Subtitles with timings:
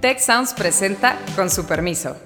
[0.00, 2.16] Tech Sounds presenta con su permiso.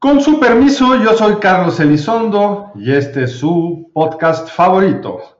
[0.00, 5.38] Con su permiso, yo soy Carlos Elizondo y este es su podcast favorito.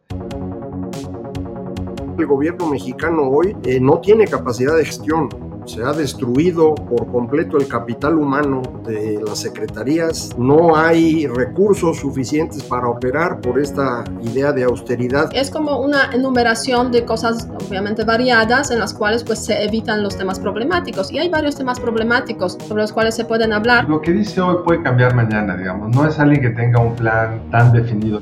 [2.17, 5.29] El gobierno mexicano hoy eh, no tiene capacidad de gestión
[5.67, 12.63] se ha destruido por completo el capital humano de las secretarías, no hay recursos suficientes
[12.63, 15.31] para operar por esta idea de austeridad.
[15.33, 20.17] Es como una enumeración de cosas obviamente variadas en las cuales pues se evitan los
[20.17, 23.89] temas problemáticos y hay varios temas problemáticos sobre los cuales se pueden hablar.
[23.89, 27.51] Lo que dice hoy puede cambiar mañana, digamos, no es alguien que tenga un plan
[27.51, 28.21] tan definido.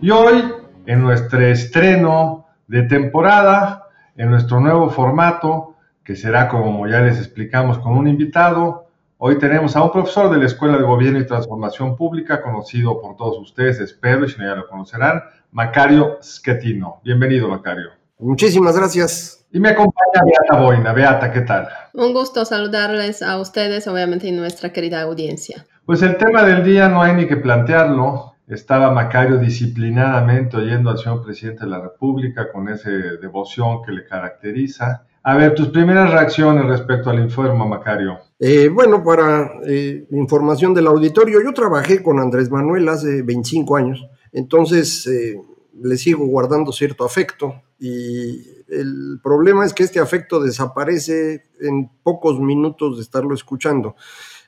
[0.00, 0.44] Y hoy,
[0.86, 3.85] en nuestro estreno de temporada,
[4.16, 8.86] en nuestro nuevo formato, que será como ya les explicamos con un invitado.
[9.18, 13.16] Hoy tenemos a un profesor de la Escuela de Gobierno y Transformación Pública, conocido por
[13.16, 17.00] todos ustedes, espero, y si no ya lo conocerán, Macario Schettino.
[17.02, 17.90] Bienvenido, Macario.
[18.18, 19.46] Muchísimas gracias.
[19.52, 20.92] Y me acompaña Beata Boina.
[20.92, 21.68] Beata, ¿qué tal?
[21.94, 25.66] Un gusto saludarles a ustedes, obviamente, y nuestra querida audiencia.
[25.84, 30.98] Pues el tema del día no hay ni que plantearlo estaba Macario disciplinadamente oyendo al
[30.98, 35.06] señor presidente de la República con esa devoción que le caracteriza.
[35.22, 38.18] A ver, tus primeras reacciones respecto al informe, Macario.
[38.38, 44.06] Eh, bueno, para eh, información del auditorio, yo trabajé con Andrés Manuel hace 25 años,
[44.30, 45.40] entonces eh,
[45.82, 52.38] le sigo guardando cierto afecto y el problema es que este afecto desaparece en pocos
[52.40, 53.96] minutos de estarlo escuchando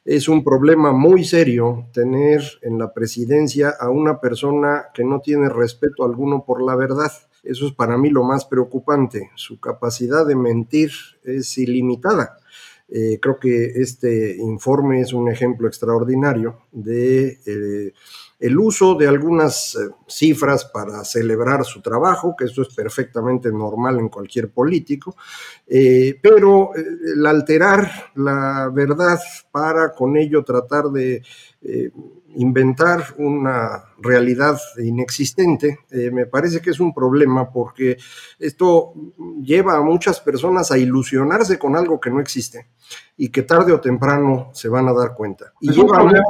[0.08, 5.50] es un problema muy serio tener en la presidencia a una persona que no tiene
[5.50, 7.12] respeto alguno por la verdad.
[7.42, 9.30] Eso es para mí lo más preocupante.
[9.34, 10.92] Su capacidad de mentir
[11.24, 12.37] es ilimitada.
[12.90, 17.92] Eh, creo que este informe es un ejemplo extraordinario de eh,
[18.40, 23.98] el uso de algunas eh, cifras para celebrar su trabajo, que eso es perfectamente normal
[23.98, 25.16] en cualquier político,
[25.66, 29.18] pero el alterar la verdad
[29.50, 31.22] para con ello tratar de
[32.38, 35.80] inventar una realidad inexistente,
[36.12, 37.96] me parece que es un problema porque
[38.38, 38.94] esto
[39.42, 42.66] lleva a muchas personas a ilusionarse con algo que no existe
[43.16, 45.52] y que tarde o temprano se van a dar cuenta.
[45.60, 46.22] Y es un problema,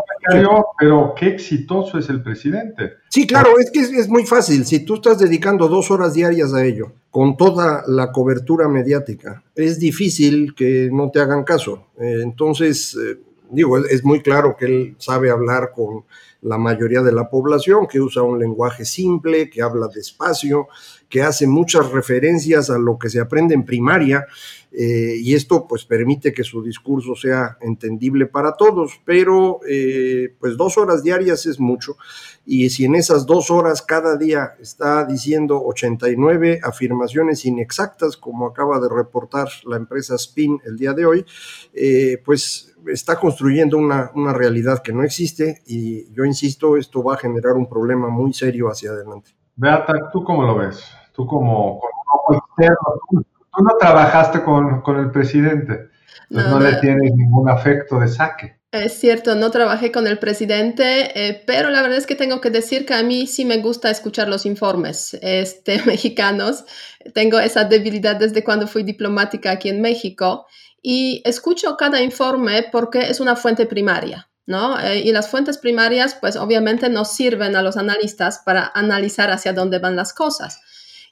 [0.78, 2.94] pero qué exitoso es el presidente.
[3.10, 4.64] Sí, claro, es que es, muy fácil.
[4.64, 9.78] Si tú estás dedicando dos horas diarias a ello, con toda la cobertura mediática, es
[9.78, 11.88] difícil que no te hagan caso.
[12.00, 13.19] Eh, entonces, eh,
[13.50, 16.04] digo, es muy claro que él sabe hablar con
[16.42, 20.69] la mayoría de la población, que usa un lenguaje simple, que habla despacio,
[21.08, 24.26] que hace muchas referencias a lo que se aprende en primaria,
[24.70, 30.56] eh, y esto pues permite que su discurso sea entendible para todos, pero eh, pues
[30.58, 31.96] dos horas diarias es mucho,
[32.44, 38.78] y si en esas dos horas cada día está diciendo 89 afirmaciones inexactas, como acaba
[38.78, 41.25] de reportar la empresa Spin el día de hoy,
[41.72, 47.14] eh, pues está construyendo una, una, realidad que no existe y yo insisto, esto va
[47.14, 49.30] a generar un problema muy serio hacia adelante.
[49.56, 50.84] Beata, ¿tú cómo lo ves?
[51.19, 52.77] Tú como, como externo,
[53.11, 53.27] tú,
[53.61, 55.89] no trabajaste con, con el presidente,
[56.31, 58.56] pues no, le tienes ningún afecto de saque.
[58.71, 62.51] Es cierto, no trabajé con el presidente, eh, pero la verdad es que tengo que
[62.51, 66.67] decir que a mí sí me gusta escuchar los informes este, mexicanos.
[67.15, 70.47] Tengo esa debilidad desde cuando fui diplomática aquí en México
[70.81, 74.79] y escucho cada informe porque es una fuente primaria, ¿no?
[74.79, 79.53] Eh, y las fuentes primarias, pues obviamente nos sirven a los analistas para analizar hacia
[79.53, 80.61] dónde van las cosas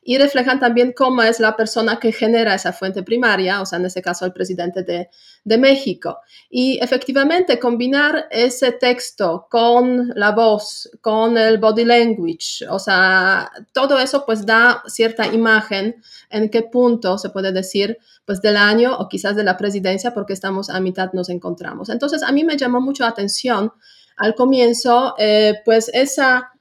[0.09, 3.87] y reflejan también cómo es la persona que genera esa fuente primaria, o sea, en
[3.87, 5.11] este caso el presidente de,
[5.43, 6.21] de, México.
[6.49, 13.99] Y efectivamente combinar ese texto con la voz, con el body language, o sea, todo
[13.99, 15.97] eso pues da cierta imagen
[16.31, 20.35] en qué punto se puede decir pues del año o quizás de la presidencia porque
[20.35, 21.89] estamos a mitad nos encontramos.
[21.89, 23.73] Entonces a mí me llamó mucho la atención
[24.17, 26.53] al comienzo eh, pues esa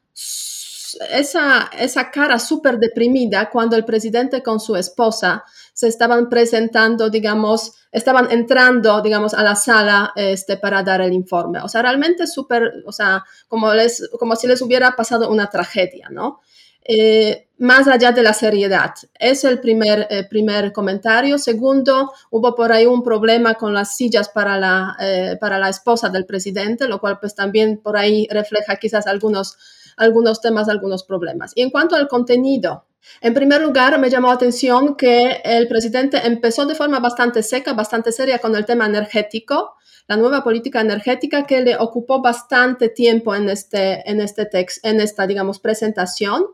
[1.10, 5.44] esa, esa cara súper deprimida cuando el presidente con su esposa
[5.74, 11.60] se estaban presentando, digamos, estaban entrando, digamos, a la sala este, para dar el informe.
[11.62, 16.08] O sea, realmente súper, o sea, como, les, como si les hubiera pasado una tragedia,
[16.10, 16.40] ¿no?
[16.88, 18.94] Eh, más allá de la seriedad.
[19.18, 21.40] Es el primer, eh, primer comentario.
[21.40, 26.10] Segundo, hubo por ahí un problema con las sillas para la, eh, para la esposa
[26.10, 29.58] del presidente, lo cual pues también por ahí refleja quizás algunos
[29.98, 31.52] algunos temas, algunos problemas.
[31.56, 32.86] Y en cuanto al contenido,
[33.22, 37.74] En primer lugar, me llamó la atención que el presidente empezó de forma bastante seca,
[37.74, 39.76] bastante seria con el tema energético,
[40.08, 45.02] la nueva política energética que le ocupó bastante tiempo en este, en este text, en
[45.02, 46.46] esta, digamos, presentación.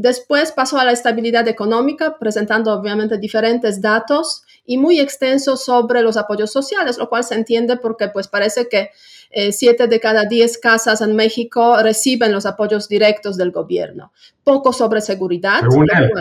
[0.00, 6.16] Después pasó a la estabilidad económica, presentando obviamente diferentes datos y muy extensos sobre los
[6.16, 8.90] apoyos sociales, lo cual se entiende porque pues parece que
[9.30, 14.12] eh, siete de cada diez casas en México reciben los apoyos directos del gobierno.
[14.44, 15.62] Poco sobre seguridad.
[15.68, 16.12] Según él.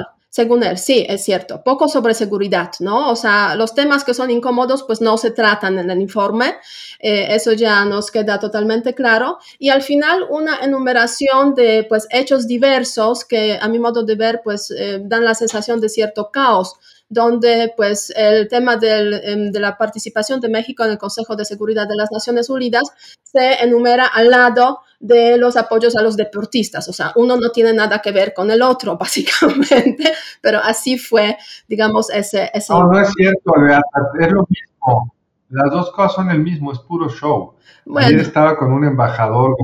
[0.75, 1.63] Sí, es cierto.
[1.63, 3.09] Poco sobre seguridad, ¿no?
[3.09, 6.55] O sea, los temas que son incómodos, pues no se tratan en el informe.
[6.99, 9.37] Eh, eso ya nos queda totalmente claro.
[9.59, 14.41] Y al final, una enumeración de, pues, hechos diversos que, a mi modo de ver,
[14.43, 16.75] pues, eh, dan la sensación de cierto caos
[17.09, 21.87] donde pues el tema em, de la participación de México en el Consejo de Seguridad
[21.87, 22.83] de las Naciones Unidas
[23.23, 26.87] se enumera al lado de los apoyos a los deportistas.
[26.89, 30.11] O sea, uno no tiene nada que ver con el otro, básicamente,
[30.41, 31.37] pero así fue,
[31.67, 32.49] digamos, ese...
[32.53, 33.53] ese no, no es cierto,
[34.19, 35.13] es lo mismo.
[35.49, 37.55] Las dos cosas son el mismo, es puro show.
[37.95, 39.55] Ayer estaba con un embajador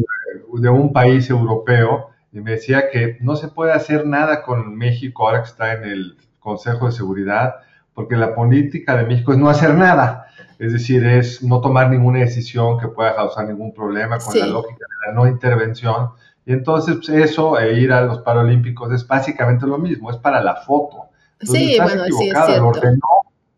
[0.53, 5.27] de un país europeo y me decía que no se puede hacer nada con México
[5.27, 7.55] ahora que está en el Consejo de Seguridad,
[7.93, 10.27] porque la política de México es no hacer nada,
[10.59, 14.85] es decir, es no tomar ninguna decisión que pueda causar ningún problema con la lógica
[14.89, 16.09] de la no intervención.
[16.45, 20.43] Y entonces pues, eso e ir a los Paralímpicos es básicamente lo mismo, es para
[20.43, 21.09] la foto.
[21.41, 22.61] sí, bueno, sí, es cierto.
[22.61, 23.07] Lo ordenó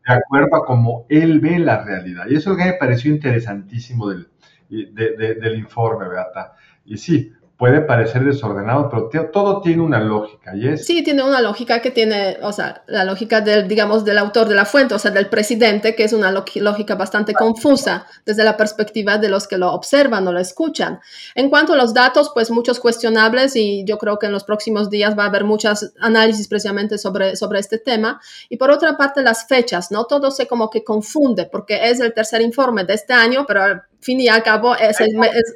[0.07, 2.25] de acuerdo a cómo él ve la realidad.
[2.29, 4.29] Y eso es lo que me pareció interesantísimo del,
[4.69, 6.53] del informe, Beata.
[6.85, 10.85] Y sí, puede parecer desordenado, pero todo tiene una lógica, ¿y es?
[10.85, 14.55] Sí, tiene una lógica que tiene, o sea, la lógica del, digamos, del autor de
[14.55, 19.17] la fuente, o sea, del presidente, que es una lógica bastante confusa desde la perspectiva
[19.17, 20.99] de los que lo observan o lo escuchan.
[21.33, 24.89] En cuanto a los datos, pues muchos cuestionables y yo creo que en los próximos
[24.89, 28.19] días va a haber muchos análisis precisamente sobre, sobre este tema.
[28.49, 30.05] Y por otra parte, las fechas, ¿no?
[30.05, 33.83] Todo se como que confunde porque es el tercer informe de este año, pero al
[34.01, 35.55] fin y al cabo es, el, es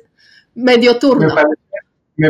[0.56, 1.34] medio turno.
[1.34, 1.44] Me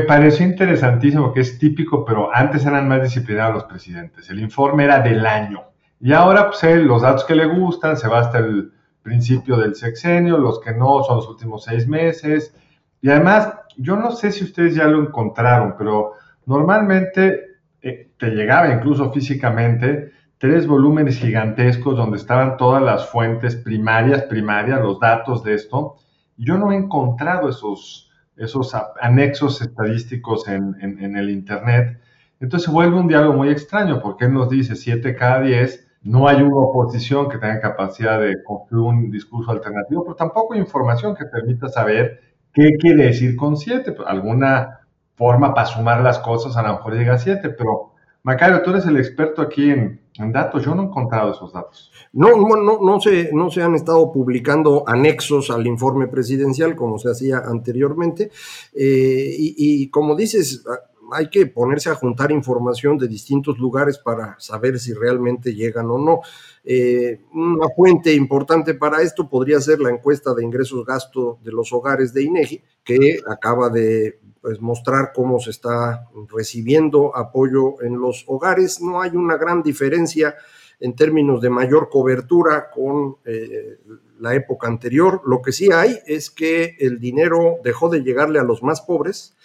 [0.01, 4.29] pareció interesantísimo, que es típico, pero antes eran más disciplinados los presidentes.
[4.29, 5.63] El informe era del año.
[5.99, 8.71] Y ahora, pues, los datos que le gustan, se va hasta el
[9.01, 12.55] principio del sexenio, los que no son los últimos seis meses.
[13.01, 16.13] Y además, yo no sé si ustedes ya lo encontraron, pero
[16.45, 24.23] normalmente eh, te llegaba incluso físicamente tres volúmenes gigantescos donde estaban todas las fuentes primarias,
[24.23, 25.97] primarias, los datos de esto.
[26.37, 28.08] Yo no he encontrado esos,
[28.39, 31.99] esos anexos estadísticos en, el Internet.
[32.39, 36.41] Entonces vuelve un diálogo muy extraño porque él nos dice 7 cada 10, no hay
[36.41, 41.25] una oposición que tenga capacidad de construir un discurso alternativo, pero tampoco hay información que
[41.25, 42.21] permita saber
[42.53, 43.91] qué quiere decir con 7.
[43.91, 44.79] Pues, alguna
[45.15, 48.85] forma para sumar las cosas a lo mejor llega a 7, pero Macario, tú eres
[48.85, 49.99] el experto aquí en,
[50.33, 51.93] datos, yo no he encontrado esos datos.
[52.11, 57.09] No, no, no, se, no se han estado publicando anexos al informe presidencial como se
[57.09, 58.29] hacía anteriormente.
[58.73, 60.65] Eh, y, como dices,
[61.11, 65.97] hay que ponerse a juntar información de distintos lugares para saber si realmente llegan o
[65.97, 66.21] no.
[66.63, 72.13] Eh, una fuente importante para esto podría ser la encuesta de ingresos-gasto de los hogares
[72.13, 78.81] de INEGI, que acaba de pues, mostrar cómo se está recibiendo apoyo en los hogares.
[78.81, 80.35] No hay una gran diferencia
[80.79, 83.79] en términos de mayor cobertura con eh,
[84.19, 85.21] la época anterior.
[85.25, 89.35] Lo que sí hay es que el dinero dejó de llegarle a los más pobres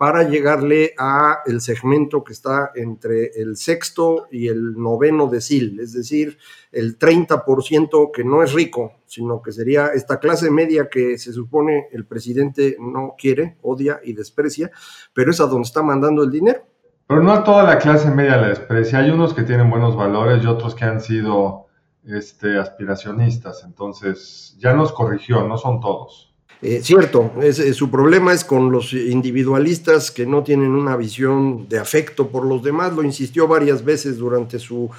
[0.00, 5.92] para llegarle a el segmento que está entre el sexto y el noveno decil, es
[5.92, 6.38] decir,
[6.72, 11.88] el 30% que no es rico, sino que sería esta clase media que se supone
[11.92, 14.70] el presidente no quiere, odia y desprecia,
[15.12, 16.62] pero es a donde está mandando el dinero.
[17.06, 20.42] Pero no a toda la clase media la desprecia, hay unos que tienen buenos valores
[20.42, 21.66] y otros que han sido
[22.06, 26.29] este, aspiracionistas, entonces ya nos corrigió, no son todos.
[26.62, 31.78] Eh, cierto, eh, su problema es con los individualistas que no tienen una visión de
[31.78, 32.92] afecto por los demás.
[32.92, 34.90] Lo insistió varias veces durante su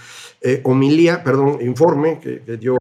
[0.42, 2.78] eh, homilía, perdón, informe que, dio.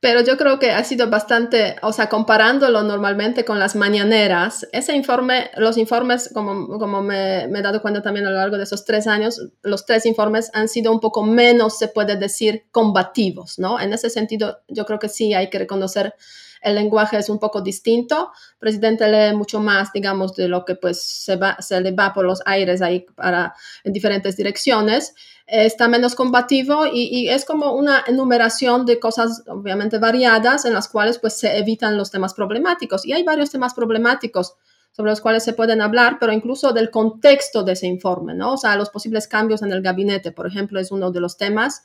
[0.00, 4.94] Pero yo creo que ha sido bastante, o sea, comparándolo normalmente con las mañaneras, ese
[4.94, 8.64] informe, los informes, como, como me, me, he dado cuenta también a lo largo de
[8.64, 13.58] esos tres años, los tres informes han sido un poco menos, se puede decir, combativos,
[13.58, 13.80] ¿no?
[13.80, 16.14] En ese sentido, yo creo que sí hay que reconocer
[16.64, 18.32] el lenguaje es un poco distinto.
[18.54, 22.12] El presidente lee mucho más, digamos, de lo que pues se, va, se le va
[22.14, 23.54] por los aires ahí para,
[23.84, 25.14] en diferentes direcciones.
[25.46, 31.18] Está menos combativo y, es como una enumeración de cosas obviamente variadas en las cuales
[31.18, 33.04] pues se evitan los temas problemáticos.
[33.04, 34.54] Y hay varios temas problemáticos
[34.92, 38.54] sobre los cuales se pueden hablar, pero incluso del contexto de ese informe, ¿no?
[38.54, 41.82] O sea, los posibles cambios en el gabinete, por ejemplo, es uno de los temas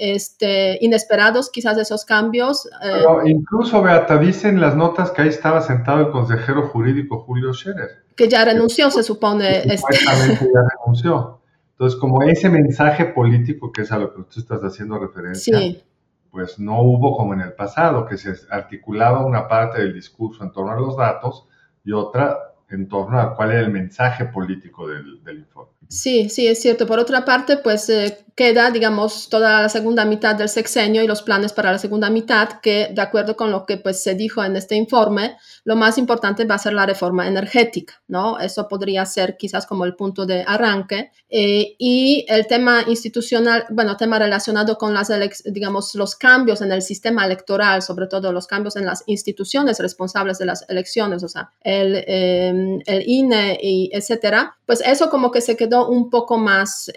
[0.00, 2.66] este, inesperados, quizás esos cambios.
[2.82, 8.04] Eh, incluso, Beata, dicen las notas que ahí estaba sentado el consejero jurídico Julio Scherer.
[8.16, 9.58] Que ya renunció, se supone.
[9.58, 9.98] Este.
[10.06, 11.40] ya renunció.
[11.72, 15.58] Entonces, como ese mensaje político, que es a lo que tú estás haciendo referencia,
[16.30, 20.52] pues no hubo como en el pasado, que se articulaba una parte del discurso en
[20.52, 21.46] torno a los datos
[21.84, 22.38] y otra
[22.70, 25.72] en torno a cuál era el mensaje político del, del informe.
[25.90, 26.86] Sí, sí, es cierto.
[26.86, 31.20] Por otra parte, pues eh, queda, digamos, toda la segunda mitad del sexenio y los
[31.20, 34.54] planes para la segunda mitad, que de acuerdo con lo que pues, se dijo en
[34.54, 38.38] este informe, lo más importante va a ser la reforma energética, ¿no?
[38.38, 41.10] Eso podría ser quizás como el punto de arranque.
[41.28, 45.10] Eh, y el tema institucional, bueno, tema relacionado con las,
[45.44, 50.38] digamos, los cambios en el sistema electoral, sobre todo los cambios en las instituciones responsables
[50.38, 55.40] de las elecciones, o sea, el, eh, el INE y etcétera, pues eso como que
[55.40, 56.90] se quedó un poco más,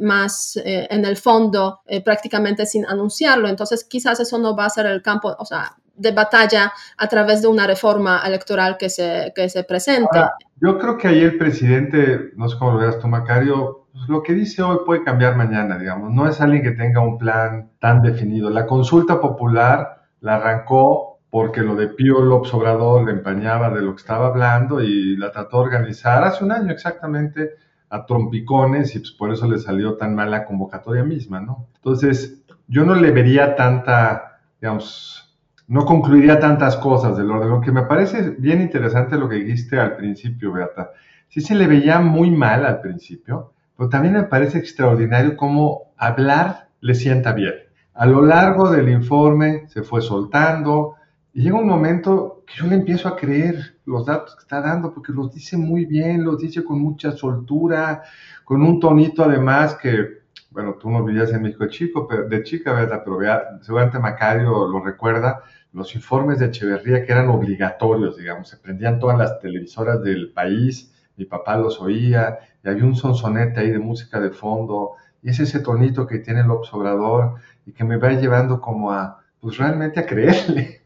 [0.00, 3.48] más en el fondo eh, prácticamente sin anunciarlo.
[3.48, 7.42] Entonces, quizás eso no va a ser el campo, o sea, de batalla a través
[7.42, 10.20] de una reforma electoral que se, que se presente.
[10.60, 14.22] yo creo que ahí el presidente, no sé cómo lo veas tú, Macario, pues, lo
[14.22, 16.10] que dice hoy puede cambiar mañana, digamos.
[16.10, 18.48] No es alguien que tenga un plan tan definido.
[18.48, 23.94] La consulta popular la arrancó porque lo de Pío López Obrador le empañaba de lo
[23.94, 27.56] que estaba hablando y la trató de organizar hace un año exactamente
[27.92, 31.68] a trompicones y pues por eso le salió tan mal la convocatoria misma, ¿no?
[31.74, 37.60] Entonces, yo no le vería tanta, digamos, no concluiría tantas cosas del orden.
[37.60, 40.90] Que me parece bien interesante lo que dijiste al principio, Beata.
[41.28, 46.68] Sí se le veía muy mal al principio, pero también me parece extraordinario cómo hablar
[46.80, 47.54] le sienta bien.
[47.92, 50.94] A lo largo del informe se fue soltando,
[51.34, 54.92] y llega un momento que yo le empiezo a creer los datos que está dando,
[54.92, 58.02] porque los dice muy bien, los dice con mucha soltura,
[58.44, 62.42] con un tonito además que, bueno, tú no vivías en México de, chico, pero, de
[62.42, 63.00] chica, ¿verdad?
[63.02, 68.58] Pero vea, seguramente Macario lo recuerda, los informes de Echeverría que eran obligatorios, digamos, se
[68.58, 73.70] prendían todas las televisoras del país, mi papá los oía, y había un sonsonete ahí
[73.70, 77.96] de música de fondo, y es ese tonito que tiene el observador y que me
[77.96, 80.81] va llevando como a, pues realmente a creerle.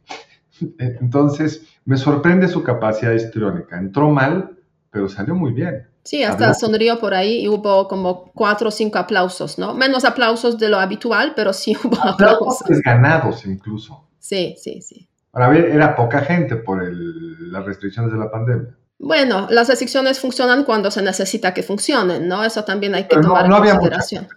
[0.78, 3.78] Entonces, me sorprende su capacidad histriónica.
[3.78, 4.56] Entró mal,
[4.90, 5.86] pero salió muy bien.
[6.04, 9.74] Sí, hasta sonrió por ahí y hubo como cuatro o cinco aplausos, ¿no?
[9.74, 12.62] Menos aplausos de lo habitual, pero sí hubo aplausos.
[12.62, 12.80] aplausos.
[12.84, 14.06] ganados incluso.
[14.18, 15.08] Sí, sí, sí.
[15.32, 18.74] Ahora, era poca gente por las restricciones de la pandemia.
[18.98, 22.44] Bueno, las restricciones funcionan cuando se necesita que funcionen, ¿no?
[22.44, 24.28] Eso también hay que tomar en consideración.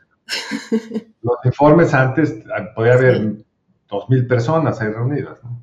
[1.22, 2.44] Los informes antes,
[2.76, 3.36] podía haber
[3.88, 5.59] dos mil personas ahí reunidas, ¿no?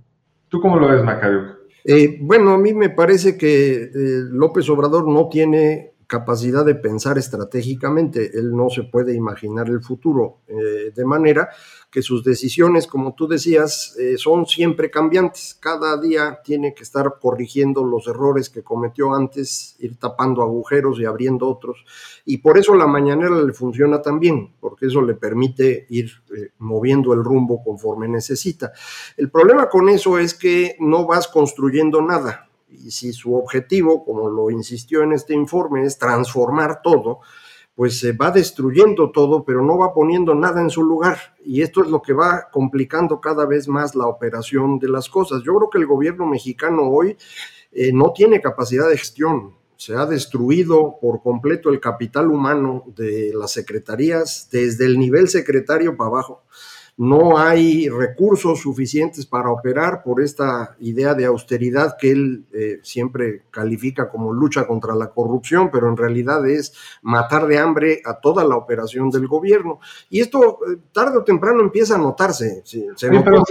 [0.48, 1.56] ¿Tú cómo lo ves, Macario?
[1.84, 3.90] Eh, bueno, a mí me parece que eh,
[4.30, 10.38] López Obrador no tiene capacidad de pensar estratégicamente, él no se puede imaginar el futuro,
[10.46, 11.48] eh, de manera
[11.96, 15.56] que sus decisiones, como tú decías, eh, son siempre cambiantes.
[15.58, 21.06] Cada día tiene que estar corrigiendo los errores que cometió antes, ir tapando agujeros y
[21.06, 21.86] abriendo otros.
[22.26, 26.50] Y por eso la mañanera le funciona tan bien, porque eso le permite ir eh,
[26.58, 28.74] moviendo el rumbo conforme necesita.
[29.16, 34.28] El problema con eso es que no vas construyendo nada y si su objetivo, como
[34.28, 37.20] lo insistió en este informe, es transformar todo,
[37.76, 41.18] pues se va destruyendo todo, pero no va poniendo nada en su lugar.
[41.44, 45.42] Y esto es lo que va complicando cada vez más la operación de las cosas.
[45.44, 47.18] Yo creo que el gobierno mexicano hoy
[47.72, 49.54] eh, no tiene capacidad de gestión.
[49.76, 55.98] Se ha destruido por completo el capital humano de las secretarías, desde el nivel secretario
[55.98, 56.44] para abajo
[56.98, 63.42] no hay recursos suficientes para operar por esta idea de austeridad que él eh, siempre
[63.50, 68.44] califica como lucha contra la corrupción, pero en realidad es matar de hambre a toda
[68.44, 69.78] la operación del gobierno.
[70.08, 72.62] Y esto eh, tarde o temprano empieza a notarse.
[72.98, 73.44] pero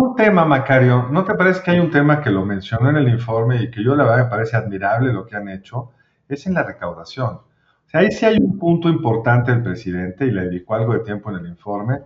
[0.00, 3.08] un tema, Macario, ¿no te parece que hay un tema que lo mencionó en el
[3.08, 5.90] informe y que yo la verdad me parece admirable lo que han hecho?
[6.28, 7.30] Es en la recaudación.
[7.30, 11.00] O sea, ahí sí hay un punto importante el presidente y le dedicó algo de
[11.00, 12.02] tiempo en el informe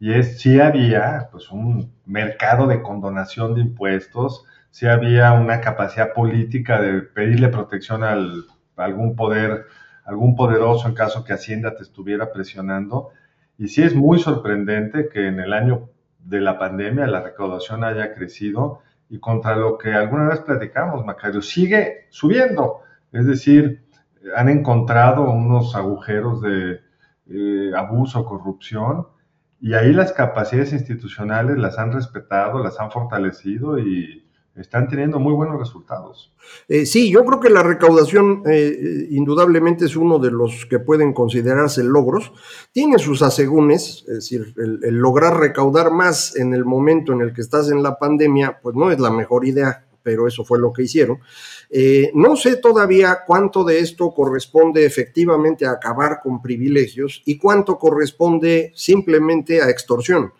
[0.00, 6.14] y es si había pues un mercado de condonación de impuestos, si había una capacidad
[6.14, 9.66] política de pedirle protección al, a algún poder,
[10.04, 13.10] algún poderoso en caso que Hacienda te estuviera presionando.
[13.58, 18.14] Y sí es muy sorprendente que en el año de la pandemia la recaudación haya
[18.14, 18.80] crecido
[19.10, 22.80] y contra lo que alguna vez platicamos, Macario, sigue subiendo.
[23.12, 23.84] Es decir,
[24.34, 26.80] han encontrado unos agujeros de
[27.28, 29.06] eh, abuso, corrupción,
[29.60, 34.24] y ahí las capacidades institucionales las han respetado, las han fortalecido y
[34.56, 36.32] están teniendo muy buenos resultados.
[36.68, 41.12] Eh, sí, yo creo que la recaudación eh, indudablemente es uno de los que pueden
[41.12, 42.32] considerarse logros.
[42.72, 47.40] Tiene sus asegúnes, es decir, el, lograr recaudar más en el momento en el que
[47.42, 50.82] estás en la pandemia, pues no es la mejor idea, pero eso fue lo que
[50.82, 51.18] hicieron.
[51.68, 57.78] Eh, no sé todavía cuánto de esto corresponde efectivamente a acabar con privilegios y cuánto
[57.78, 60.32] corresponde simplemente a extorsión.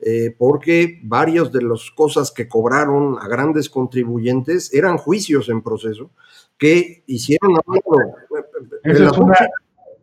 [0.00, 6.10] Eh, porque varias de las cosas que cobraron a grandes contribuyentes eran juicios en proceso
[6.58, 7.54] que hicieron...
[8.82, 9.18] Esa es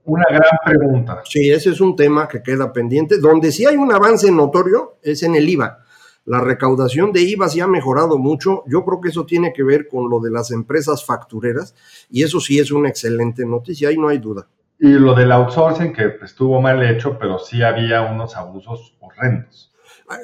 [0.05, 1.21] una, gran pregunta.
[1.29, 3.19] Sí, ese es un tema que queda pendiente.
[3.19, 5.85] Donde sí hay un avance notorio es en el IVA.
[6.25, 8.63] La recaudación de IVA sí ha mejorado mucho.
[8.67, 11.75] Yo creo que eso tiene que ver con lo de las empresas factureras
[12.09, 14.47] y eso sí es una excelente noticia, ahí no hay duda.
[14.79, 19.71] Y lo del outsourcing que estuvo mal hecho, pero sí había unos abusos horrendos.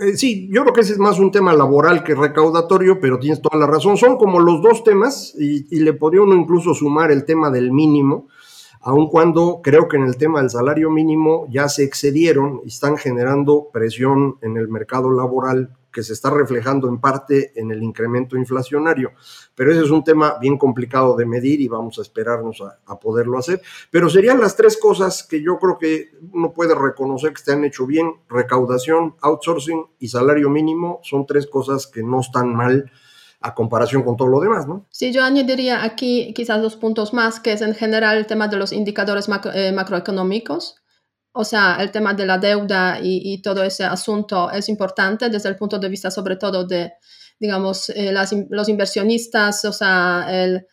[0.02, 3.42] Eh, sí, yo creo que ese es más un tema laboral que recaudatorio, pero tienes
[3.42, 3.98] toda la razón.
[3.98, 8.28] Son como los dos temas y, le podría uno incluso sumar el tema del mínimo,
[8.82, 12.98] aun cuando creo que en el tema del salario mínimo ya se excedieron y están
[12.98, 18.38] generando presión en el mercado laboral que se está reflejando en parte en el incremento
[18.38, 19.14] inflacionario.
[19.56, 23.40] Pero ese es un tema bien complicado de medir y vamos a esperarnos a, poderlo
[23.40, 23.64] hacer.
[23.90, 27.66] Pero serían las tres cosas que yo creo que uno puede reconocer que se han
[27.66, 28.14] hecho bien.
[28.30, 32.92] Recaudación, outsourcing y salario mínimo son tres cosas que no están mal
[33.42, 34.86] a comparación con todo lo demás, ¿no?
[34.92, 38.58] Sí, yo añadiría aquí quizás dos puntos más, que es en general el tema de
[38.58, 40.76] los indicadores eh, macroeconómicos
[41.38, 45.56] o sea, el tema de la deuda y, todo ese asunto es importante desde el
[45.56, 46.94] punto de vista sobre todo de,
[47.40, 48.14] digamos, eh,
[48.50, 50.26] los inversionistas, o sea,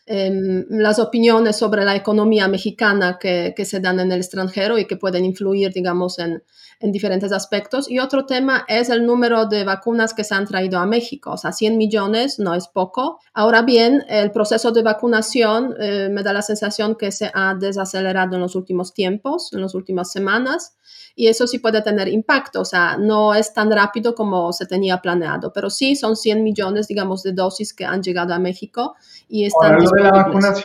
[0.06, 4.86] em, las opiniones sobre la economía mexicana que, que, se dan en el extranjero y
[4.86, 6.42] que pueden influir, digamos, en,
[6.80, 7.90] en diferentes aspectos.
[7.90, 11.32] Y otro tema es el número de vacunas que se han traído a México.
[11.32, 13.20] O sea, 100 millones no es poco.
[13.32, 18.34] Ahora bien, el proceso de vacunación eh, me da la sensación que se ha desacelerado
[18.34, 20.76] en los últimos tiempos, en las últimas semanas.
[21.16, 25.00] Y eso sí puede tener impacto, o sea, no es tan rápido como se tenía
[25.00, 26.53] planeado, pero sí son 100 millones,
[26.88, 28.94] digamos, de dosis que han llegado a México
[29.28, 30.64] y están Ahora, lo de la vacunación,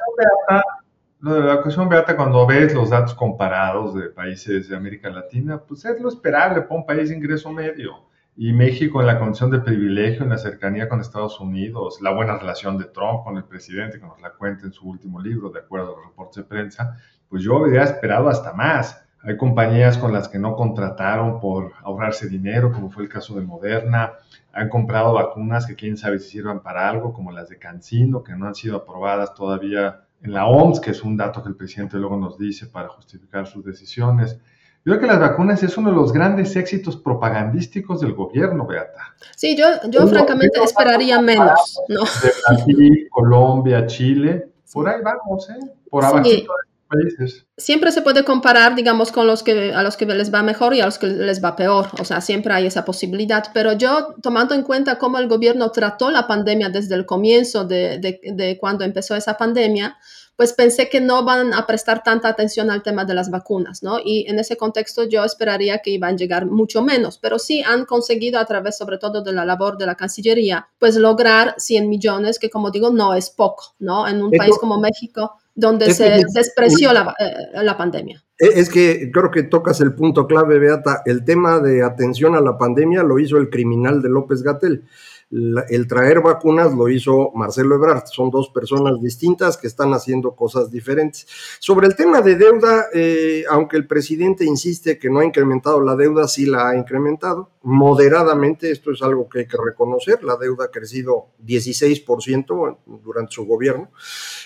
[1.21, 5.59] lo de la vacunación, Beata, cuando ves los datos comparados de países de América Latina,
[5.59, 8.07] pues es lo esperable para un país de ingreso medio.
[8.37, 12.37] Y México en la condición de privilegio, en la cercanía con Estados Unidos, la buena
[12.37, 15.59] relación de Trump con el presidente, que nos la cuenta en su último libro, de
[15.59, 16.95] acuerdo a los reportes de prensa,
[17.27, 19.05] pues yo habría esperado hasta más.
[19.21, 23.41] Hay compañías con las que no contrataron por ahorrarse dinero, como fue el caso de
[23.41, 24.13] Moderna.
[24.53, 28.33] Han comprado vacunas que quién sabe si sirvan para algo, como las de Cancino, que
[28.33, 31.97] no han sido aprobadas todavía en la OMS, que es un dato que el presidente
[31.97, 34.39] luego nos dice para justificar sus decisiones.
[34.85, 39.13] Yo creo que las vacunas es uno de los grandes éxitos propagandísticos del gobierno, Beata.
[39.35, 42.01] Sí, yo, yo francamente esperaría menos, ¿no?
[42.01, 45.59] De Brasil, Colombia, Chile, por ahí vamos, ¿eh?
[45.89, 46.45] Por abajo de
[46.89, 47.45] países.
[47.57, 50.81] Siempre se puede comparar, digamos, con los que a los que les va mejor y
[50.81, 51.87] a los que les va peor.
[51.99, 53.45] O sea, siempre hay esa posibilidad.
[53.53, 57.99] Pero yo, tomando en cuenta cómo el gobierno trató la pandemia desde el comienzo de,
[57.99, 59.97] de, de cuando empezó esa pandemia,
[60.39, 63.99] pues pensé que no van a prestar tanta atención al tema de las vacunas, ¿no?
[64.01, 67.83] Y en ese contexto yo esperaría que iban a llegar mucho menos, pero sí han
[67.83, 72.39] conseguido a través sobre todo de la labor de la Cancillería, pues lograr 100 millones,
[72.39, 74.07] que como digo, no es poco, ¿no?
[74.07, 78.23] En un país como México, donde se despreció la, eh, la pandemia.
[78.37, 81.01] Es que creo que tocas el punto clave, Beata.
[81.05, 84.85] El tema de atención a la pandemia lo hizo el criminal de López Gatel
[85.31, 88.05] el traer vacunas lo hizo Marcelo Ebrard.
[88.07, 91.27] Son dos personas distintas que están haciendo cosas diferentes.
[91.59, 95.95] Sobre el tema de deuda, eh, aunque el presidente insiste que no ha incrementado la
[95.95, 98.71] deuda, sí la ha incrementado moderadamente.
[98.71, 100.23] Esto es algo que hay que reconocer.
[100.23, 103.91] La deuda ha crecido 16% durante su gobierno.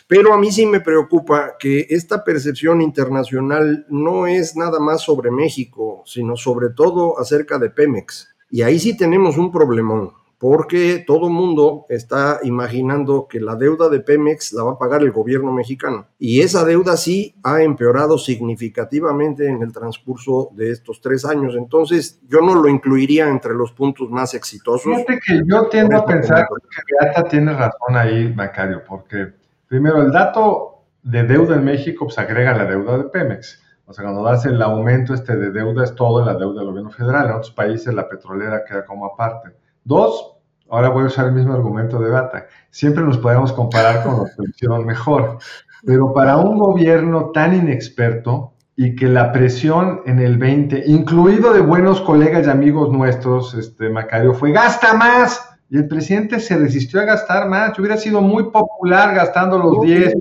[0.07, 5.31] Pero a mí sí me preocupa que esta percepción internacional no es nada más sobre
[5.31, 8.35] México, sino sobre todo acerca de Pemex.
[8.49, 13.87] Y ahí sí tenemos un problemón porque todo el mundo está imaginando que la deuda
[13.87, 16.07] de Pemex la va a pagar el gobierno mexicano.
[16.19, 21.55] Y esa deuda sí ha empeorado significativamente en el transcurso de estos tres años.
[21.55, 24.83] Entonces, yo no lo incluiría entre los puntos más exitosos.
[24.83, 29.31] Fíjate que yo tiendo a pensar que Beata tiene razón ahí, Macario, porque
[29.69, 33.63] primero el dato de deuda en México pues agrega la deuda de Pemex.
[33.85, 36.91] O sea, cuando das el aumento este de deuda es todo la deuda del gobierno
[36.91, 37.27] federal.
[37.27, 39.62] En otros países la petrolera queda como aparte.
[39.85, 40.37] Dos,
[40.69, 44.29] ahora voy a usar el mismo argumento de Bata, siempre nos podemos comparar con los
[44.29, 45.37] que lo hicieron mejor,
[45.85, 51.61] pero para un gobierno tan inexperto y que la presión en el 20, incluido de
[51.61, 57.01] buenos colegas y amigos nuestros, este Macario, fue gasta más y el presidente se resistió
[57.01, 57.79] a gastar más.
[57.79, 60.13] Hubiera sido muy popular gastando los 10.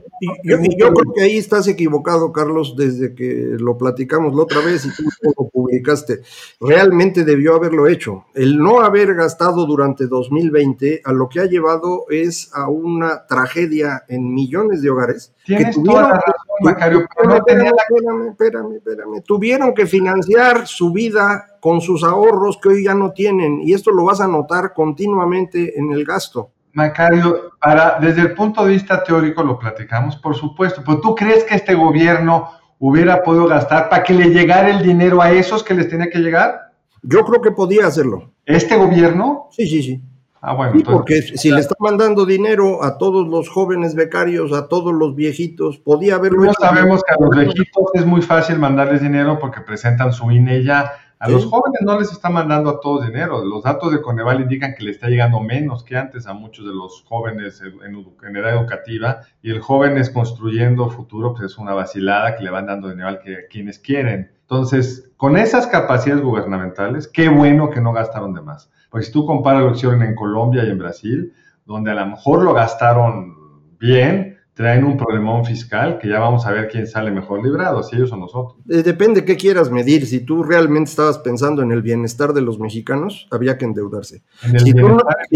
[0.45, 4.89] yo, creo que ahí estás equivocado, Carlos, desde que lo platicamos la otra vez y
[4.97, 5.03] tú
[5.37, 6.23] lo publicaste.
[6.59, 8.25] Realmente debió haberlo hecho.
[8.33, 14.05] El no haber gastado durante 2020 a lo que ha llevado es a una tragedia
[14.09, 15.35] en millones de hogares.
[15.45, 19.23] Tienes toda la razón, Macario, pero no espérame, espérame, espérame.
[19.23, 23.91] Tuvieron que financiar su vida con sus ahorros que hoy ya no tienen y esto
[23.91, 26.51] lo vas a notar continuamente en el gasto.
[26.73, 31.45] Macario, para, desde el punto de vista teórico lo platicamos, por supuesto, pero ¿tú crees
[31.45, 35.75] que este gobierno hubiera podido gastar para que le llegara el dinero a esos que
[35.75, 36.73] les tenía que llegar?
[37.03, 38.33] Yo creo que podía hacerlo.
[38.47, 39.49] ¿Este gobierno?
[39.51, 40.03] Sí, sí, sí.
[40.45, 44.67] Ah, bueno, sí, porque si le está mandando dinero a todos los jóvenes becarios, a
[44.67, 46.55] todos los viejitos, podía haberlo hecho.
[46.61, 51.12] sabemos que a los viejitos es muy fácil mandarles dinero porque presentan su INE ya
[51.23, 53.45] a los jóvenes no les está mandando a todos dinero.
[53.45, 56.75] Los datos de Coneval indican que le está llegando menos que antes a muchos de
[56.75, 59.21] los jóvenes en, edad educativa.
[59.41, 63.09] Y el joven es construyendo futuro, pues es una vacilada que le van dando dinero
[63.09, 64.33] a quienes quieren.
[64.41, 68.69] Entonces, con esas capacidades gubernamentales, qué bueno que no gastaron de más.
[68.91, 71.33] Porque si tú comparas lo que hicieron en Colombia y en Brasil,
[71.65, 76.51] donde a lo mejor lo gastaron bien, traen un problemón fiscal que ya vamos a
[76.51, 78.61] ver quién sale mejor librado, si ellos o nosotros.
[78.69, 80.07] Eh, depende qué quieras medir.
[80.07, 84.23] Si tú realmente estabas pensando en el bienestar de los mexicanos, había que endeudarse.
[84.59, 84.73] Si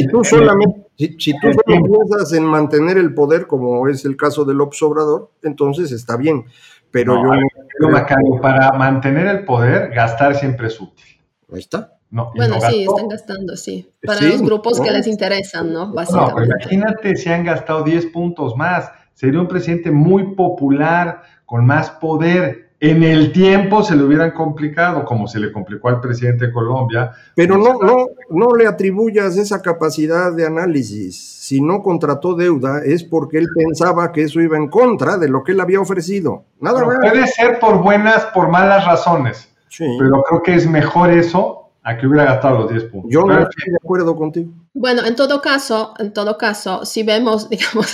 [0.07, 5.31] tú, solamente, si, tú piensas en mantener el poder, como es el caso del Obrador,
[5.43, 6.45] entonces está bien.
[6.91, 11.05] Pero yo no, para mantener el poder, gastar siempre es útil.
[11.53, 11.93] Ahí está.
[12.09, 13.91] No, bueno, sí, están gastando, sí.
[14.05, 15.93] Para los grupos que les interesan, ¿no?
[15.93, 16.49] Básicamente.
[16.49, 21.91] No, imagínate si han gastado 10 puntos más sería un presidente muy popular, con más
[21.91, 22.67] poder.
[22.79, 27.13] En el tiempo se le hubieran complicado, como se le complicó al presidente de Colombia.
[27.35, 31.17] Pero no, no, no le atribuyas esa capacidad de análisis.
[31.17, 35.43] Si no contrató deuda es porque él pensaba que eso iba en contra de lo
[35.43, 36.45] que él había ofrecido.
[36.61, 36.99] Nada más.
[37.01, 39.49] Puede ser por buenas, por malas razones.
[39.69, 39.87] Sí.
[39.99, 43.13] Pero creo que es mejor eso a que hubiera gastado los 10 puntos.
[43.13, 44.53] Yo no estoy de acuerdo contigo.
[44.75, 47.87] Bueno, en todo caso, en todo caso, si vemos, digamos,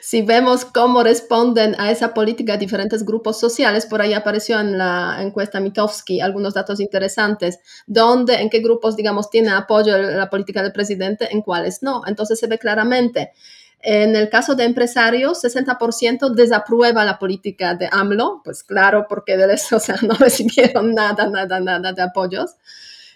[0.00, 5.16] si vemos cómo responden a esa política diferentes grupos sociales, por ahí apareció en la
[5.20, 10.70] encuesta Mitofsky algunos datos interesantes, donde, en qué grupos, digamos, tiene apoyo la política del
[10.70, 12.02] presidente, en cuáles no.
[12.06, 13.32] Entonces se ve claramente
[13.80, 19.54] en el caso de empresarios, 60% desaprueba la política de AMLO, pues claro, porque de
[19.54, 22.56] eso no recibieron nada, nada, nada de apoyos.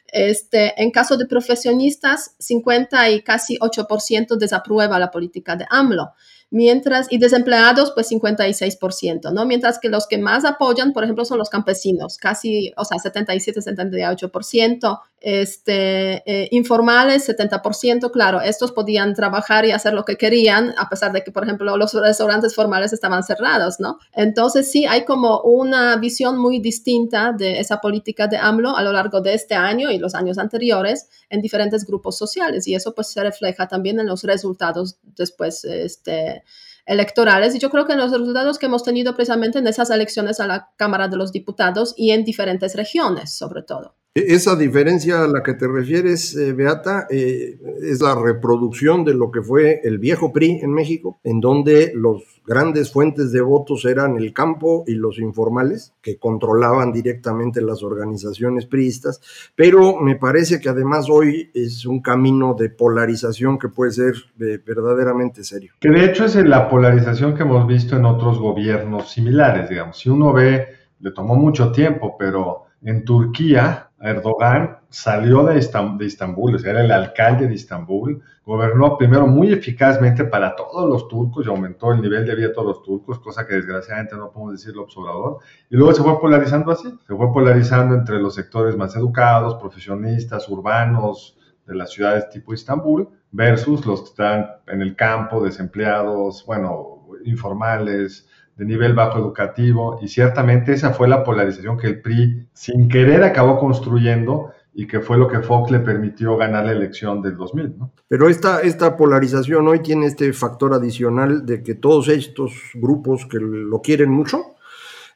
[0.06, 6.12] Este, en caso de profesionistas, 50 y casi 8% desaprueba la política de AMLO
[6.52, 9.46] mientras, y desempleados, pues 56%, ¿no?
[9.46, 13.60] Mientras que los que más apoyan, por ejemplo, son los campesinos, casi, o sea, 77,
[13.60, 20.90] 78%, este, eh, informales, 70%, claro, estos podían trabajar y hacer lo que querían, a
[20.90, 23.98] pesar de que, por ejemplo, los restaurantes formales estaban cerrados, ¿no?
[24.12, 28.92] Entonces, sí, hay como una visión muy distinta de esa política de AMLO a lo
[28.92, 33.08] largo de este año y los años anteriores en diferentes grupos sociales, y eso pues
[33.08, 36.41] se refleja también en los resultados después, este,
[36.86, 40.46] electorales y yo creo que los resultados que hemos tenido precisamente en esas elecciones a
[40.46, 43.96] la Cámara de los Diputados y en diferentes regiones sobre todo.
[44.14, 49.14] E-, esa diferencia a la que te refieres, eh, Beata, eh, es la reproducción de
[49.14, 53.86] lo que fue el viejo PRI en México, en donde los grandes fuentes de votos
[53.86, 59.20] eran el campo y los informales, que controlaban directamente las organizaciones priistas,
[59.54, 64.58] pero me parece que además hoy es un camino de polarización que puede ser eh,
[64.64, 65.72] verdaderamente serio.
[65.80, 69.98] Que de hecho es la polarización que hemos visto en otros gobiernos similares, digamos.
[69.98, 70.66] Si uno ve,
[71.00, 76.90] le tomó mucho tiempo, pero en Turquía Erdogan salió de, Istambul, o sea, era el
[76.90, 82.26] alcalde de Istambul, gobernó primero muy eficazmente para todos los turcos y aumentó el nivel
[82.26, 85.38] de vida de todos los turcos, cosa que desgraciadamente no podemos decirlo observador,
[85.70, 90.48] y luego se fue polarizando así, se fue polarizando entre los sectores más educados, profesionistas,
[90.48, 97.06] urbanos de las ciudades tipo Istambul, versus los que están en el campo, desempleados, bueno,
[97.24, 102.88] informales, de nivel bajo educativo y ciertamente esa fue la polarización que el PRI sin
[102.88, 107.36] querer acabó construyendo y que fue lo que Fox le permitió ganar la elección del
[107.36, 107.78] 2000.
[107.78, 107.92] ¿no?
[108.08, 113.38] Pero esta, esta polarización hoy tiene este factor adicional de que todos estos grupos que
[113.38, 114.54] lo quieren mucho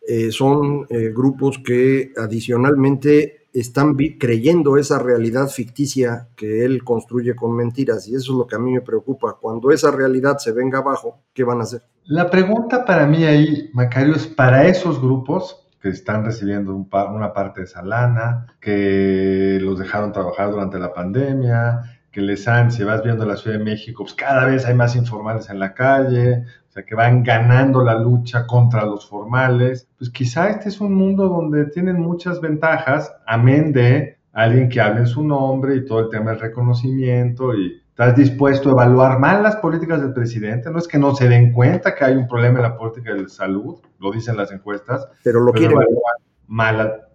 [0.07, 7.57] eh, son eh, grupos que adicionalmente están creyendo esa realidad ficticia que él construye con
[7.57, 9.38] mentiras y eso es lo que a mí me preocupa.
[9.40, 11.83] Cuando esa realidad se venga abajo, ¿qué van a hacer?
[12.05, 17.61] La pregunta para mí ahí, Macario, es para esos grupos que están recibiendo una parte
[17.61, 23.02] de esa lana, que los dejaron trabajar durante la pandemia, que les han, si vas
[23.02, 26.72] viendo la Ciudad de México, pues cada vez hay más informales en la calle, o
[26.72, 29.87] sea, que van ganando la lucha contra los formales.
[29.98, 35.00] Pues quizá este es un mundo donde tienen muchas ventajas, amén de alguien que hable
[35.00, 39.42] en su nombre y todo el tema del reconocimiento y estás dispuesto a evaluar mal
[39.42, 40.70] las políticas del presidente.
[40.70, 43.29] No es que no se den cuenta que hay un problema en la política de
[43.29, 46.14] salud, lo dicen las encuestas, pero lo quieren evaluar
[46.46, 47.09] mal,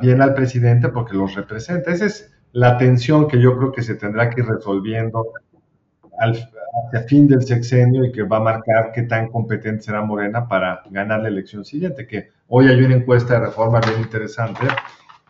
[0.00, 1.92] bien al presidente porque los representa.
[1.92, 5.26] Esa es la tensión que yo creo que se tendrá que ir resolviendo
[6.20, 6.32] al,
[6.86, 10.82] hacia fin del sexenio y que va a marcar qué tan competente será Morena para
[10.88, 14.68] ganar la elección siguiente, que hoy hay una encuesta de reforma bien interesante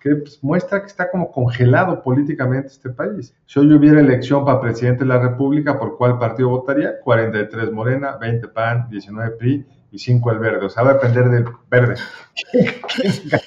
[0.02, 3.34] que pues, muestra que está como congelado políticamente este país.
[3.46, 7.00] Si hoy hubiera elección para presidente de la República, ¿por cuál partido votaría?
[7.00, 10.66] 43 Morena, 20 PAN, 19 PRI y 5 el verde.
[10.66, 11.94] O sea, va a depender del verde.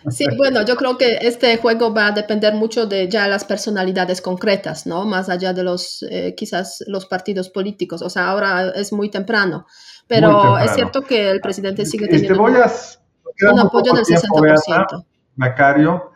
[0.09, 4.21] Sí, bueno, yo creo que este juego va a depender mucho de ya las personalidades
[4.21, 5.05] concretas, ¿no?
[5.05, 8.01] Más allá de los, eh, quizás los partidos políticos.
[8.01, 9.65] O sea, ahora es muy temprano.
[10.07, 15.05] Pero es cierto que el presidente sigue este, teniendo un, apoyo del 60%.
[15.35, 16.11] Macario,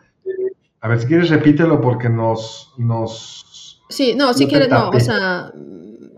[0.80, 2.72] a ver, si quieres repítelo porque nos...
[2.78, 3.51] nos
[3.92, 5.52] sí, no, si quieres, no, o sea,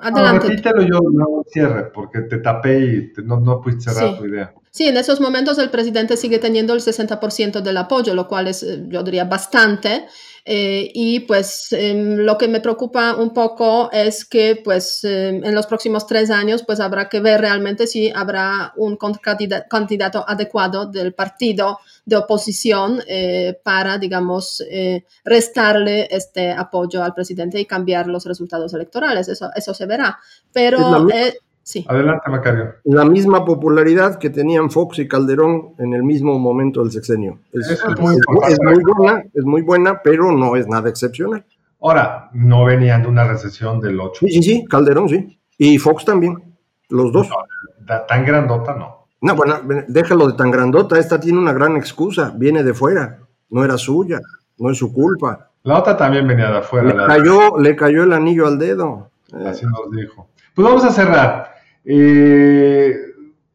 [0.00, 0.46] adelante.
[0.46, 4.54] No, repítelo yo no cierre porque te tapé y no, no pudiste cerrar tu idea.
[4.76, 8.64] Sí, en esos momentos el presidente sigue teniendo el 60% del apoyo, lo cual es,
[8.64, 10.06] eh, yo diría, bastante.
[10.44, 15.54] Eh, y pues em, lo que me preocupa un poco es que pues em, en
[15.54, 18.98] los próximos tres años pues habrá que ver realmente si habrá un
[19.70, 24.60] candidato adecuado del partido de oposición eh, para, digamos,
[25.24, 29.28] restarle este apoyo al presidente y cambiar los resultados electorales.
[29.28, 30.18] Eso, eso se verá.
[30.52, 31.06] Pero...
[31.87, 32.74] Adelante, Macario.
[32.85, 37.38] La misma popularidad que tenían Fox y Calderón en el mismo momento del sexenio.
[37.53, 38.16] Es, muy,
[38.96, 41.44] buena, es muy buena, pero no es nada excepcional.
[41.81, 44.27] Ahora, no venían de una recesión del 8.
[44.27, 45.38] Sí, sí, sí, Calderón sí.
[45.59, 46.57] Y Fox también,
[46.88, 47.29] los dos.
[48.09, 49.07] tan grandota no.
[49.20, 50.98] No, bueno, déjalo de tan grandota.
[50.98, 52.35] Esta tiene una gran excusa.
[52.37, 53.20] Viene de fuera.
[53.48, 54.20] No era suya.
[54.59, 55.50] No es su culpa.
[55.62, 56.92] La otra también venía de afuera.
[56.92, 59.11] Le, cayó, le cayó el anillo al dedo.
[59.46, 60.29] Así nos dijo.
[60.55, 61.53] Pues vamos a cerrar.
[61.85, 62.97] Eh,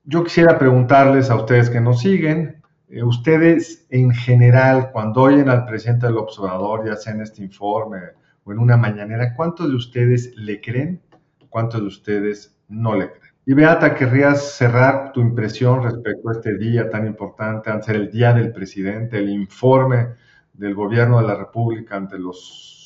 [0.04, 5.66] yo quisiera preguntarles a ustedes que nos siguen, eh, ustedes en general, cuando oyen al
[5.66, 8.00] presidente del observador, ya sea en este informe
[8.44, 11.02] o en una mañanera, ¿cuántos de ustedes le creen?
[11.50, 13.34] ¿Cuántos de ustedes no le creen?
[13.46, 18.32] Y Beata, ¿querrías cerrar tu impresión respecto a este día tan importante, ante el Día
[18.34, 20.10] del Presidente, el informe
[20.54, 22.79] del Gobierno de la República ante los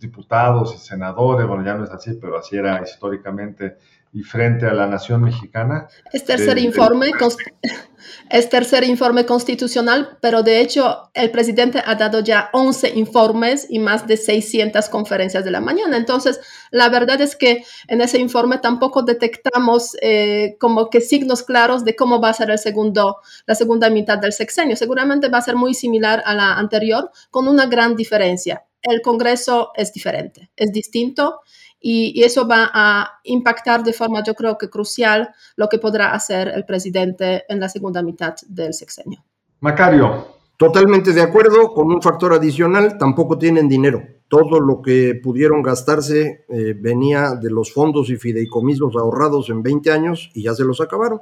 [0.00, 1.46] diputados y senadores?
[1.46, 3.76] Bueno, ya no es así, pero así era históricamente
[4.12, 5.86] y frente a la nación mexicana.
[6.12, 7.10] Es tercer informe,
[8.30, 13.78] es tercer informe constitucional, pero de hecho el presidente ha dado ya 11 informes y
[13.78, 15.96] más de 600 conferencias de la mañana.
[15.96, 21.84] Entonces, la verdad es que en ese informe tampoco detectamos eh, como que signos claros
[21.84, 24.76] de cómo va a ser el segundo, la segunda mitad del sexenio.
[24.76, 28.64] Seguramente va a ser muy similar a la anterior, con una gran diferencia.
[28.82, 31.40] El Congreso es diferente, es distinto
[31.80, 36.48] y, eso va a impactar de forma, yo creo que crucial, lo que podrá hacer
[36.48, 39.24] el presidente en la segunda mitad del sexenio.
[39.60, 40.38] Macario.
[40.56, 44.02] Totalmente de acuerdo, con un factor adicional, tampoco tienen dinero.
[44.26, 49.92] Todo lo que pudieron gastarse eh, venía de los fondos y fideicomisos ahorrados en 20
[49.92, 51.20] años y ya se los acabaron.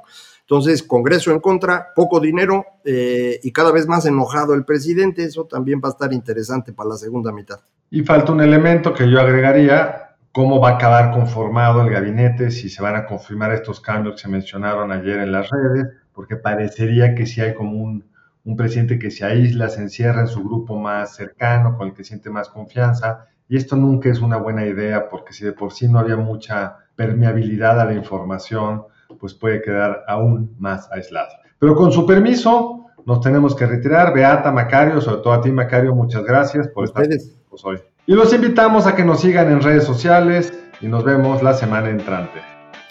[0.49, 5.25] Entonces, Congreso en contra, poco dinero eh, y cada vez más enojado el presidente.
[5.25, 7.59] Eso también va a estar interesante para la segunda mitad.
[7.89, 12.69] Y falta un elemento que yo agregaría, cómo va a acabar conformado el gabinete, si
[12.69, 17.13] se van a confirmar estos cambios que se mencionaron ayer en las redes, porque parecería
[17.13, 18.05] que si hay como un,
[18.45, 22.05] un presidente que se aísla, se encierra en su grupo más cercano, con el que
[22.05, 25.89] siente más confianza, y esto nunca es una buena idea, porque si de por sí
[25.89, 28.85] no había mucha permeabilidad a la información,
[29.19, 31.29] pues puede quedar aún más aislado.
[31.59, 34.13] Pero con su permiso, nos tenemos que retirar.
[34.13, 37.79] Beata, Macario, sobre todo a ti, Macario, muchas gracias por estar con hoy.
[38.05, 41.89] Y los invitamos a que nos sigan en redes sociales y nos vemos la semana
[41.89, 42.56] entrante.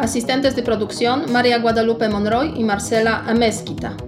[0.00, 3.98] Asistentes de producción, María Guadalupe Monroy y Marcela Amezquita.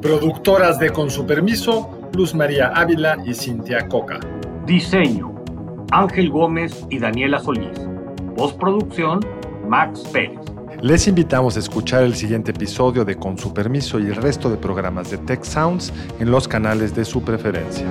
[0.00, 4.20] Productoras de Con su permiso, Luz María Ávila y Cintia Coca.
[4.64, 5.34] Diseño,
[5.90, 7.78] Ángel Gómez y Daniela Solís.
[8.38, 9.20] Postproducción,
[9.68, 10.40] Max Pérez.
[10.80, 14.56] Les invitamos a escuchar el siguiente episodio de Con su permiso y el resto de
[14.56, 17.86] programas de Tech Sounds en los canales de su preferencia.